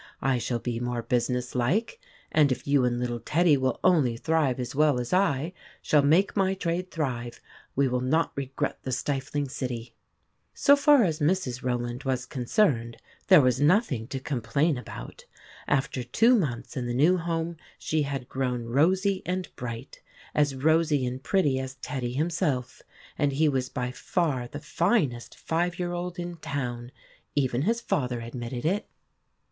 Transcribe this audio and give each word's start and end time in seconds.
I 0.23 0.39
shall 0.39 0.57
be 0.57 0.79
more 0.79 1.03
businesslike, 1.03 1.99
and 2.31 2.51
if 2.51 2.65
you 2.65 2.85
and 2.85 2.97
little 2.99 3.19
Teddy 3.19 3.55
will 3.55 3.79
only 3.83 4.17
thrive 4.17 4.59
as 4.59 4.73
well 4.73 4.99
as 4.99 5.13
I 5.13 5.53
shall 5.79 6.01
make 6.01 6.35
my 6.35 6.55
trade 6.55 6.89
thrive, 6.89 7.39
we 7.75 7.87
will 7.87 8.01
not 8.01 8.31
regret 8.35 8.79
the 8.81 8.91
stifling 8.91 9.47
city." 9.47 9.93
So 10.55 10.75
far 10.75 11.03
as 11.03 11.19
Mrs. 11.19 11.61
Rowland 11.61 12.03
was 12.03 12.25
concerned, 12.25 12.97
there 13.27 13.41
was 13.41 13.61
nothing 13.61 14.07
to 14.07 14.19
complain 14.19 14.75
about. 14.75 15.25
After 15.67 16.01
two 16.01 16.33
months 16.35 16.75
in 16.75 16.87
the 16.87 16.95
new 16.95 17.17
home, 17.17 17.57
she 17.77 18.01
had 18.01 18.27
grown 18.27 18.63
rosy 18.65 19.21
and 19.23 19.55
bright 19.55 20.01
as 20.33 20.55
rosy 20.55 21.05
and 21.05 21.21
pretty 21.21 21.59
as 21.59 21.75
Teddy 21.75 22.13
himself; 22.13 22.81
and 23.19 23.33
he 23.33 23.47
was 23.47 23.69
by 23.69 23.91
far 23.91 24.47
the 24.47 24.59
finest 24.59 25.37
five 25.37 25.77
year 25.77 25.91
old 25.91 26.17
in 26.17 26.37
town 26.37 26.91
even 27.35 27.61
his 27.61 27.81
father 27.81 28.19
admitted 28.21 28.65
it. 28.65 28.87